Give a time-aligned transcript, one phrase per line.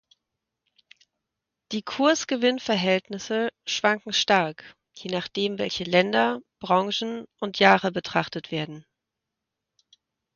[1.71, 8.83] Die Kurs-Gewinn-Verhältnisse schwanken stark, je nachdem, welche Länder, Branchen und Jahre betrachtet werden.